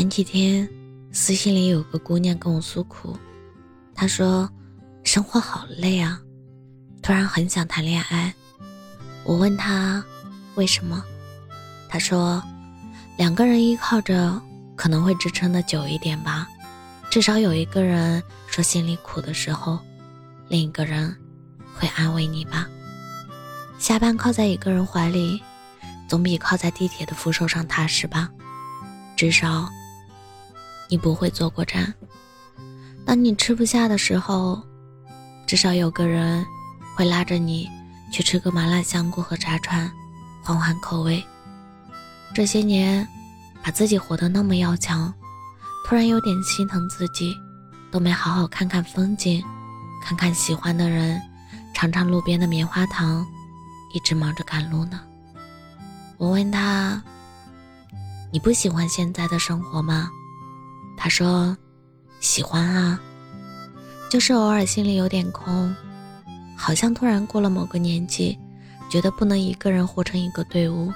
[0.00, 0.66] 前几天，
[1.12, 3.14] 私信里有个姑娘跟我诉苦，
[3.94, 4.50] 她说
[5.04, 6.18] ：“生活好累啊，
[7.02, 8.34] 突然很想谈恋爱。”
[9.24, 10.02] 我问她
[10.54, 11.04] 为什么，
[11.86, 12.42] 她说
[13.18, 14.40] ：“两个人依靠着，
[14.74, 16.48] 可能会支撑的久一点吧，
[17.10, 19.78] 至少有一个人说心里苦的时候，
[20.48, 21.14] 另一个人
[21.74, 22.66] 会安慰你吧。
[23.78, 25.42] 下班靠在一个人怀里，
[26.08, 28.30] 总比靠在地铁的扶手上踏实吧，
[29.14, 29.70] 至少。”
[30.90, 31.94] 你不会坐过站。
[33.06, 34.62] 当你吃不下的时候，
[35.46, 36.44] 至少有个人
[36.94, 37.68] 会拉着你
[38.12, 39.90] 去吃个麻辣香锅和炸串，
[40.42, 41.24] 换换口味。
[42.34, 43.06] 这些年，
[43.62, 45.12] 把自己活得那么要强，
[45.86, 47.34] 突然有点心疼自己，
[47.90, 49.42] 都没好好看看风景，
[50.04, 51.20] 看看喜欢的人，
[51.74, 53.26] 尝尝路边的棉花糖，
[53.94, 55.00] 一直忙着赶路呢。
[56.16, 57.02] 我问他
[58.30, 60.08] ：“你不喜欢现在的生活吗？”
[61.02, 61.56] 他说
[62.20, 63.00] ：“喜欢啊，
[64.10, 65.74] 就是偶尔心里有点空，
[66.54, 68.38] 好像突然过了某个年纪，
[68.90, 70.92] 觉得不能一个人活成一个队伍，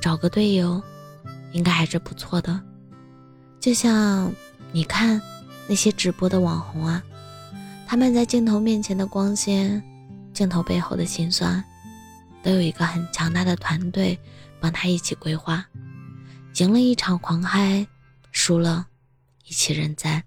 [0.00, 0.80] 找个队友，
[1.50, 2.60] 应该还是不错的。
[3.58, 4.32] 就像
[4.70, 5.20] 你看
[5.66, 7.02] 那些直播的网红啊，
[7.84, 9.82] 他们在镜头面前的光鲜，
[10.32, 11.62] 镜头背后的辛酸，
[12.44, 14.16] 都有一个很强大的团队
[14.60, 15.66] 帮他一起规划，
[16.58, 17.84] 赢了一场狂嗨，
[18.30, 18.86] 输了。”
[19.48, 20.24] 一起认栽，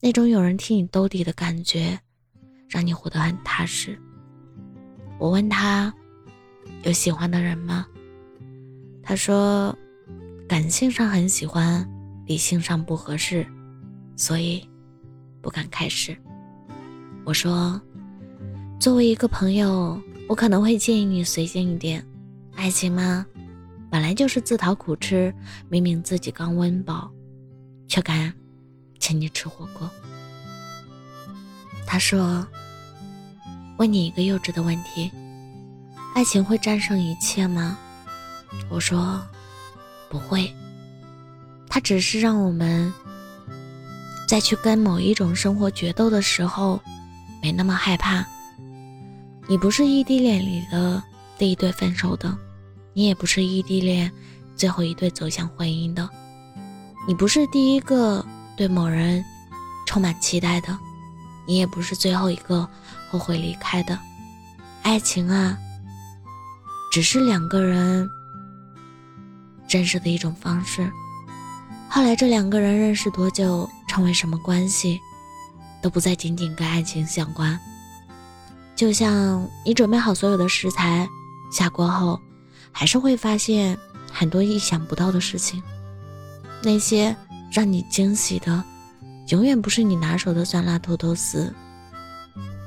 [0.00, 1.96] 那种有人替你兜底的感觉，
[2.68, 3.96] 让你活得很踏实。
[5.20, 5.94] 我问他
[6.82, 7.86] 有喜欢的人吗？
[9.04, 9.76] 他说
[10.48, 11.88] 感性上很喜欢，
[12.26, 13.46] 理性上不合适，
[14.16, 14.68] 所以
[15.40, 16.16] 不敢开始。
[17.24, 17.80] 我说
[18.80, 22.04] 作为一个朋友，我可能会建议你随性一点。
[22.56, 23.24] 爱情吗？
[23.88, 25.32] 本来就是自讨苦吃，
[25.68, 27.13] 明明自己刚温饱。
[27.94, 28.34] 却敢
[28.98, 29.88] 请你吃火锅。
[31.86, 32.44] 他说
[33.78, 35.08] ：“问你一个幼稚的问题，
[36.12, 37.78] 爱情会战胜一切吗？”
[38.68, 39.24] 我说
[40.10, 40.52] ：“不会，
[41.68, 42.92] 它只是让我们
[44.26, 46.80] 在去跟某一种生活决斗的时候，
[47.40, 48.26] 没那么害怕。
[49.46, 51.00] 你不是异地恋里的
[51.38, 52.36] 第一对分手的，
[52.92, 54.10] 你也不是异地恋
[54.56, 56.10] 最后一对走向婚姻的。”
[57.06, 58.24] 你不是第一个
[58.56, 59.22] 对某人
[59.86, 60.78] 充满期待的，
[61.46, 62.68] 你也不是最后一个
[63.10, 63.98] 后悔离开的。
[64.82, 65.56] 爱情啊，
[66.90, 68.08] 只是两个人
[69.68, 70.90] 认识的一种方式。
[71.88, 74.98] 后来这两个人认识多久，成为什么关系，
[75.82, 77.58] 都不再仅仅跟爱情相关。
[78.74, 81.06] 就像你准备好所有的食材，
[81.52, 82.18] 下锅后，
[82.72, 83.78] 还是会发现
[84.10, 85.62] 很多意想不到的事情。
[86.64, 87.14] 那些
[87.52, 88.64] 让你惊喜的，
[89.28, 91.54] 永远不是你拿手的酸辣土豆丝、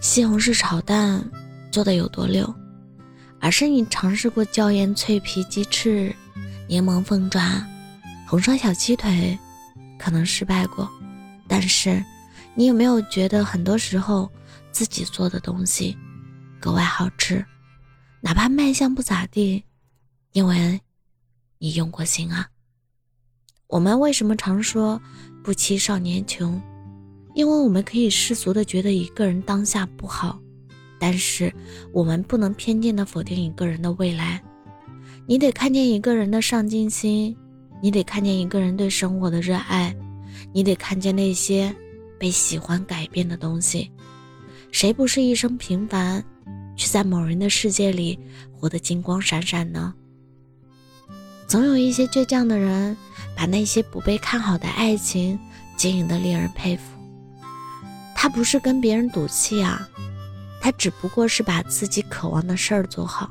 [0.00, 1.24] 西红柿炒蛋
[1.70, 2.52] 做的有多溜，
[3.40, 6.14] 而是你尝试过椒盐脆皮鸡翅、
[6.68, 7.64] 柠檬凤爪、
[8.26, 9.38] 红烧小鸡腿，
[9.98, 10.90] 可能失败过，
[11.46, 12.04] 但是
[12.54, 14.30] 你有没有觉得很多时候
[14.72, 15.96] 自己做的东西
[16.60, 17.44] 格外好吃，
[18.20, 19.64] 哪怕卖相不咋地，
[20.32, 20.80] 因为
[21.58, 22.48] 你用过心啊。
[23.66, 25.00] 我们为什么常说
[25.42, 26.60] 不欺少年穷？
[27.34, 30.38] 因为我们可以世俗的觉得一个人当下不好，
[31.00, 31.52] 但是
[31.92, 34.42] 我们不能偏见的否定一个人的未来。
[35.26, 37.36] 你得看见一个人的上进心，
[37.82, 39.96] 你得看见一个人对生活的热爱，
[40.52, 41.74] 你得看见那些
[42.18, 43.90] 被喜欢改变的东西。
[44.70, 46.22] 谁不是一生平凡，
[46.76, 48.18] 却在某人的世界里
[48.52, 49.94] 活得金光闪闪呢？
[51.48, 52.96] 总有一些倔强的人。
[53.36, 55.38] 把那些不被看好的爱情
[55.76, 56.82] 经营的令人佩服。
[58.14, 59.86] 他不是跟别人赌气啊，
[60.60, 63.30] 他只不过是把自己渴望的事儿做好，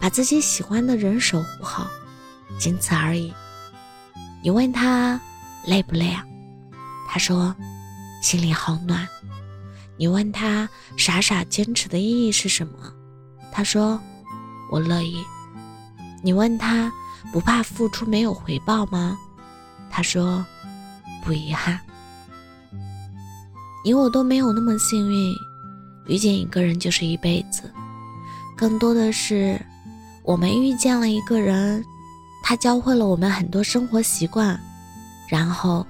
[0.00, 1.86] 把自己喜欢的人守护好，
[2.58, 3.32] 仅此而已。
[4.42, 5.20] 你问他
[5.66, 6.24] 累不累啊？
[7.08, 7.54] 他说
[8.22, 9.06] 心里好暖。
[9.96, 12.92] 你问他傻傻坚持的意义是什么？
[13.52, 14.00] 他说
[14.70, 15.22] 我乐意。
[16.22, 16.90] 你问他。
[17.32, 19.18] 不怕付出没有回报吗？
[19.90, 20.44] 他说
[21.24, 21.78] ：“不遗憾。”
[23.84, 25.34] 你我都没有那么幸运，
[26.06, 27.70] 遇见一个人就是一辈子。
[28.56, 29.60] 更多的是，
[30.24, 31.82] 我们遇见了一个人，
[32.42, 34.58] 他教会了我们很多生活习惯，
[35.28, 35.86] 然后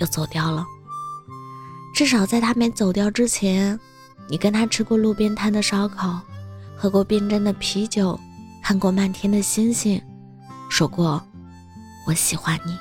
[0.00, 0.66] 又走掉了。
[1.94, 3.78] 至少在他没走掉之前，
[4.28, 6.20] 你跟他吃过路边摊的烧烤，
[6.76, 8.18] 喝过冰镇的啤酒，
[8.62, 10.02] 看过漫天的星星。
[10.68, 11.22] 说过，
[12.06, 12.76] 我喜欢你。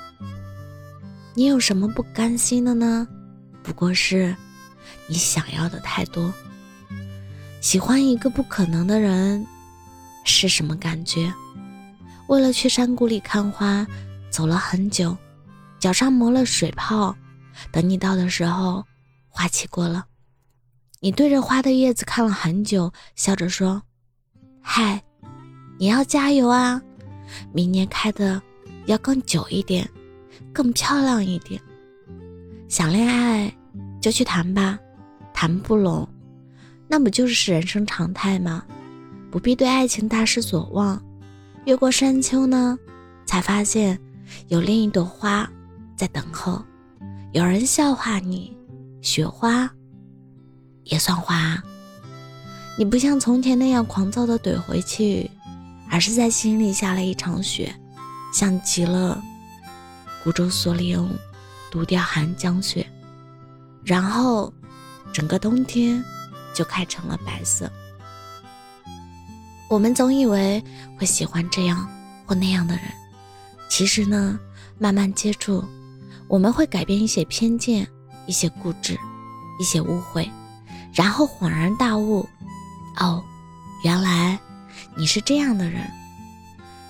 [1.36, 3.08] 你有什么不甘心的呢？
[3.62, 4.36] 不过是
[5.08, 6.34] 你想要的太多。
[7.62, 9.46] 喜欢一个不可能的人
[10.26, 11.34] 是什么感觉？
[12.28, 13.86] 为了去山谷里看花，
[14.30, 15.16] 走了很久，
[15.80, 17.16] 脚上磨了水泡。
[17.72, 18.84] 等你到的时候，
[19.30, 20.06] 花期过了。
[21.00, 23.82] 你对着花的叶子看了很久，笑着说
[24.62, 25.04] ：“嗨，
[25.78, 26.82] 你要加油啊！
[27.52, 28.42] 明年开的
[28.86, 29.90] 要更久一点。”
[30.52, 31.60] 更漂亮一点。
[32.70, 33.52] 想恋爱
[34.00, 34.78] 就去谈吧，
[35.34, 36.08] 谈不拢，
[36.88, 38.64] 那不就是人生常态吗？
[39.32, 41.02] 不必对爱情大失所望。
[41.66, 42.78] 越过山丘呢，
[43.26, 44.00] 才发现
[44.48, 45.50] 有另一朵花
[45.96, 46.64] 在等候。
[47.32, 48.56] 有人笑话你，
[49.02, 49.68] 雪花
[50.84, 51.62] 也算花。
[52.78, 55.30] 你不像从前那样狂躁的怼回去，
[55.94, 57.72] 而是在心里下了一场雪，
[58.34, 59.22] 像极了。
[60.24, 61.08] 孤舟蓑笠翁，
[61.70, 62.84] 独钓寒江雪。
[63.86, 64.52] 然后，
[65.14, 66.04] 整个冬天
[66.52, 67.72] 就开成了白色。
[69.70, 70.64] 我们总以为
[70.98, 71.88] 会喜欢这样
[72.26, 72.86] 或那样的人，
[73.70, 74.40] 其实呢，
[74.80, 75.64] 慢慢接触，
[76.28, 77.88] 我们会改变一些偏见、
[78.26, 78.98] 一些固执、
[79.60, 80.28] 一些误会，
[80.92, 82.28] 然后恍然大悟：
[83.00, 83.24] 哦，
[83.84, 84.40] 原来
[84.96, 85.82] 你是这样的人。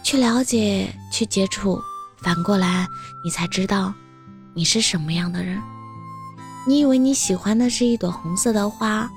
[0.03, 1.81] 去了解，去接触。
[2.21, 2.87] 反过来，
[3.23, 3.93] 你才知道
[4.53, 5.61] 你是什么样的人。
[6.65, 9.09] 你以为你喜欢的是一朵红色的花，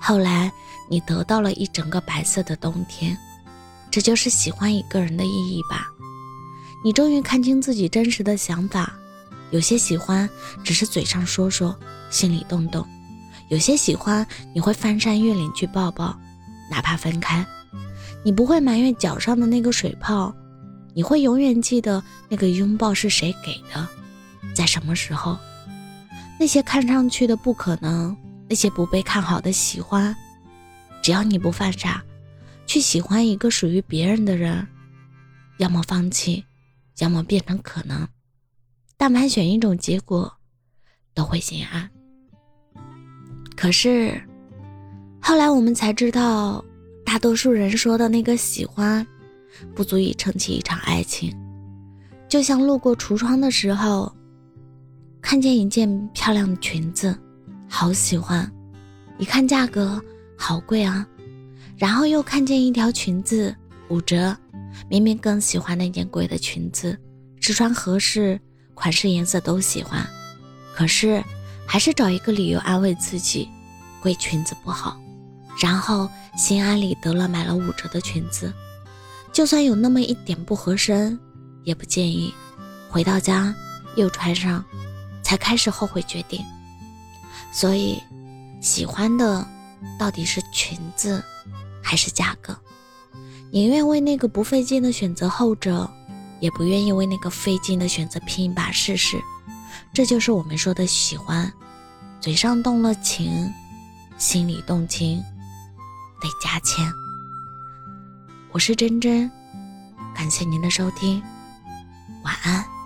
[0.00, 0.50] 后来
[0.88, 3.16] 你得到了一整个白色的冬天。
[3.90, 5.86] 这就是喜欢一个人的意义吧？
[6.84, 8.92] 你终于看清自己真实的想法。
[9.50, 10.28] 有些喜欢
[10.64, 11.76] 只是嘴上说说，
[12.08, 12.84] 心里动动；
[13.48, 16.16] 有些喜欢你会翻山越岭去抱抱，
[16.70, 17.44] 哪怕分开，
[18.22, 20.34] 你不会埋怨脚上的那个水泡。
[20.92, 23.88] 你会永远记得那个拥抱是谁给的，
[24.54, 25.38] 在什么时候？
[26.38, 28.16] 那些看上去的不可能，
[28.48, 30.14] 那些不被看好的喜欢，
[31.00, 32.02] 只要你不犯傻，
[32.66, 34.66] 去喜欢一个属于别人的人，
[35.58, 36.44] 要么放弃，
[36.98, 38.08] 要么变成可能。
[38.96, 40.32] 但凡选一种结果，
[41.14, 41.88] 都会心安。
[43.56, 44.20] 可是，
[45.20, 46.64] 后来我们才知道，
[47.10, 49.04] 大多数人说的那个喜欢。
[49.74, 51.36] 不足以撑起一场爱情，
[52.28, 54.14] 就像路过橱窗的时候，
[55.20, 57.18] 看见一件漂亮的裙子，
[57.68, 58.48] 好喜欢，
[59.18, 60.00] 一看价格
[60.38, 61.04] 好贵啊，
[61.76, 63.52] 然后又看见一条裙子
[63.88, 64.34] 五折，
[64.88, 66.96] 明明更喜欢那件贵的裙子，
[67.40, 68.40] 试穿合适，
[68.72, 70.08] 款式颜色都喜欢，
[70.72, 71.20] 可是
[71.66, 73.48] 还是找一个理由安慰自己，
[74.00, 74.96] 贵裙子不好，
[75.58, 78.52] 然后心安理得了买了五折的裙子。
[79.32, 81.18] 就算有那么一点不合身，
[81.64, 82.34] 也不介意。
[82.88, 83.54] 回到家
[83.96, 84.64] 又穿上，
[85.22, 86.44] 才开始后悔决定。
[87.52, 88.02] 所以，
[88.60, 89.46] 喜欢的
[89.98, 91.22] 到底是裙子，
[91.82, 92.56] 还是价格？
[93.52, 95.88] 宁愿为那个不费劲的选择后者，
[96.40, 99.20] 也不愿意为那个费劲的选择拼一把试试。
[99.92, 101.52] 这就是我们说的喜欢，
[102.20, 103.52] 嘴上动了情，
[104.18, 105.22] 心里动情，
[106.20, 106.92] 得加钱。
[108.52, 109.30] 我是真真，
[110.14, 111.22] 感谢您的收听，
[112.22, 112.79] 晚安。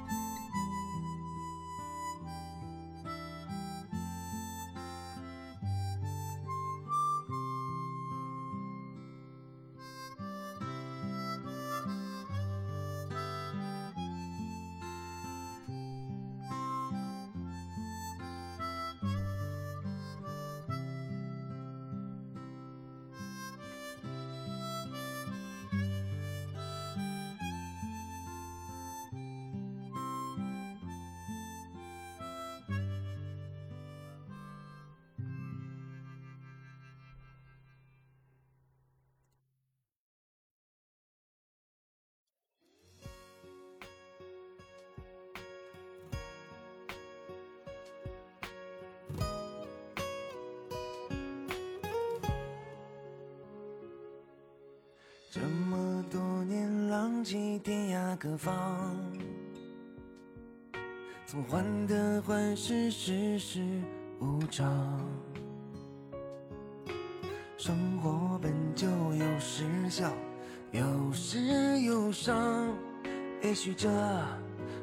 [55.34, 58.54] 这么多年浪迹天涯各方，
[61.26, 63.60] 从患得患失，世事
[64.20, 65.04] 无常。
[67.56, 70.08] 生活本就有时笑，
[70.70, 72.68] 有时忧伤，
[73.42, 73.90] 也许这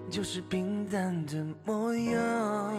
[0.09, 2.73] 就是平淡的模样。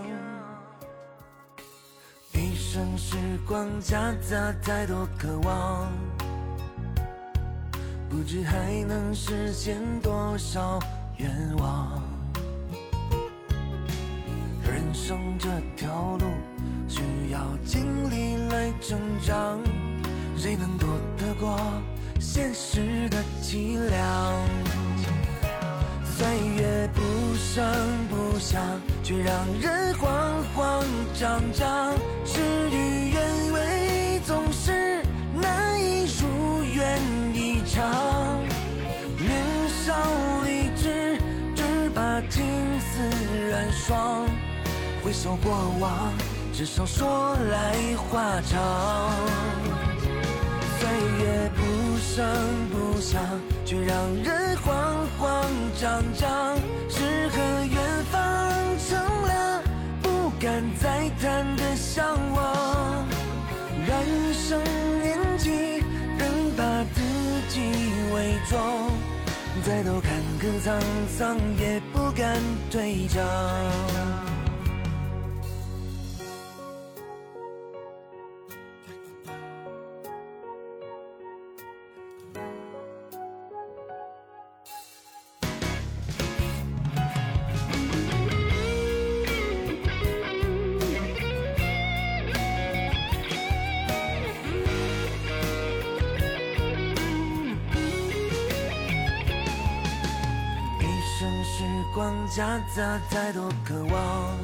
[2.35, 3.17] 一生时
[3.49, 5.91] 光夹杂太多渴望。
[8.13, 10.79] 不知还能实现多少
[11.17, 12.03] 愿望。
[14.63, 16.27] 人生这条路
[16.87, 17.01] 需
[17.31, 19.59] 要经历来成长，
[20.37, 21.59] 谁能躲得过
[22.21, 24.35] 现实的凄凉？
[26.05, 26.27] 岁
[26.59, 27.01] 月不
[27.35, 27.65] 声
[28.11, 28.61] 不响，
[29.03, 30.85] 却让人慌慌
[31.19, 31.95] 张张。
[32.27, 32.41] 事
[32.71, 33.02] 与
[42.93, 44.27] 青丝染霜。
[45.03, 46.13] 回首过往，
[46.53, 49.11] 至少说来话长。
[50.79, 52.27] 岁月不声
[52.71, 53.23] 不响，
[53.65, 55.45] 却让人慌慌
[55.81, 56.57] 张张。
[56.91, 58.21] 诗和远方
[58.87, 59.63] 成了
[60.03, 63.07] 不敢再谈的向往。
[63.87, 64.63] 人生
[65.01, 65.83] 年纪，
[66.19, 67.01] 仍把自
[67.49, 67.61] 己
[68.15, 68.82] 伪装。
[70.43, 72.37] 可沧桑，也不敢
[72.69, 73.23] 退场。
[101.63, 104.37] 时光夹杂太多渴望，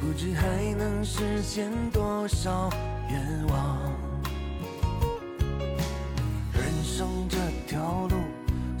[0.00, 2.68] 不知还能实现多少
[3.08, 3.78] 愿望。
[6.52, 8.16] 人生这条路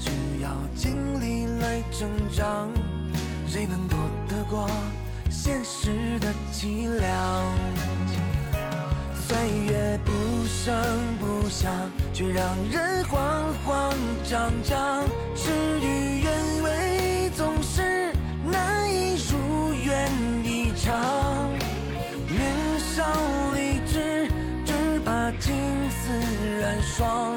[0.00, 0.10] 需
[0.42, 2.70] 要经历来成长，
[3.46, 3.96] 谁能躲
[4.28, 4.68] 得过
[5.30, 7.44] 现实的凄凉？
[9.28, 10.12] 岁月不
[10.46, 10.74] 声
[11.20, 11.72] 不响，
[12.12, 13.92] 却让人慌慌
[14.28, 15.04] 张张。
[15.34, 15.75] 是
[26.96, 27.36] 霜。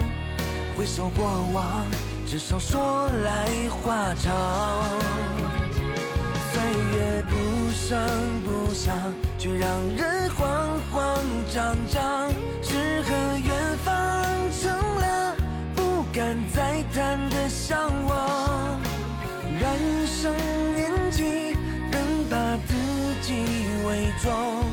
[0.77, 1.85] 回首过往，
[2.25, 4.33] 至少说来话长。
[6.53, 6.61] 岁
[6.93, 7.35] 月不
[7.73, 7.99] 声
[8.45, 8.95] 不响，
[9.37, 11.17] 却让人慌慌
[11.53, 12.29] 张张。
[12.61, 13.13] 诗和
[13.43, 14.23] 远方
[14.61, 15.35] 成了
[15.75, 18.79] 不敢再谈的向往。
[19.59, 20.33] 人生
[20.73, 21.57] 年纪，
[21.91, 22.73] 仍把自
[23.21, 23.33] 己
[23.85, 24.68] 伪装。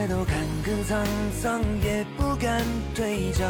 [0.00, 1.04] 再多坎坷沧
[1.42, 2.64] 桑，也不敢
[2.94, 3.46] 退场。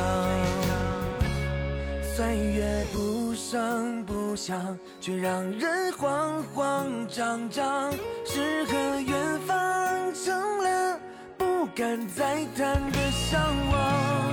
[2.02, 7.92] 岁月不声不响，却让人慌慌张张。
[8.24, 10.98] 诗和远方成了
[11.38, 13.40] 不敢再谈的向
[13.70, 14.32] 往。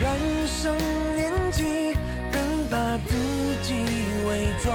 [0.00, 0.74] 人生
[1.14, 1.90] 年纪，
[2.32, 3.14] 仍把自
[3.62, 3.74] 己
[4.26, 4.74] 伪装。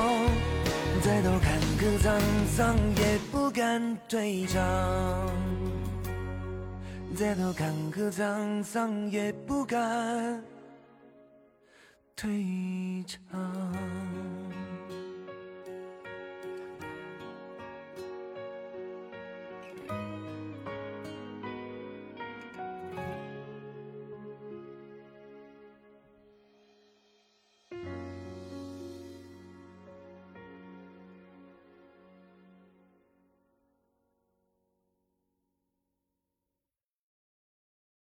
[1.01, 2.21] 再多坎坷沧
[2.55, 4.61] 桑，也不敢退场。
[7.15, 10.43] 再多坎坷沧桑，也不敢。
[12.15, 13.42] 退场。